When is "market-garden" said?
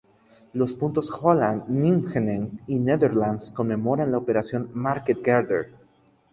4.73-5.75